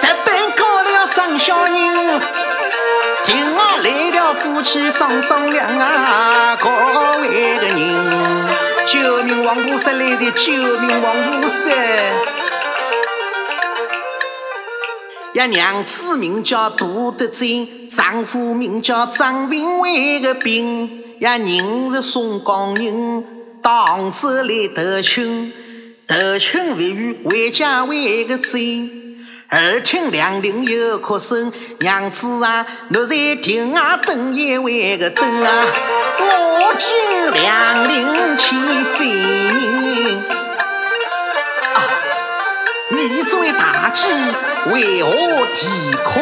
[0.00, 2.20] 日本搞了生小人，
[3.24, 6.70] 今儿来了夫妻双双两啊，各
[7.20, 8.46] 位个人，
[8.86, 11.70] 救命王菩萨来的，救命王菩萨。
[15.32, 21.02] 呀，娘子名叫杜德珍，丈夫名叫张平为个兵。
[21.18, 23.24] 呀，人是宋江人，
[23.60, 25.52] 当时来投亲，
[26.06, 28.88] 投亲未遇，回家为个贼。
[29.50, 35.50] 二亲两定有哭声，娘子啊，奴在亭外等一位个等啊，
[36.20, 36.94] 我今
[37.32, 38.54] 两令去
[38.98, 39.06] 飞。
[42.90, 44.06] 你这位大姐
[44.70, 45.10] 为何
[45.54, 46.17] 啼哭？